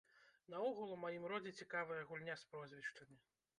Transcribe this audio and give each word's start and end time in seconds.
Наогул, 0.53 0.93
у 0.95 0.97
маім 1.03 1.27
родзе 1.33 1.53
цікавая 1.61 2.01
гульня 2.09 2.41
з 2.45 2.51
прозвішчамі. 2.55 3.23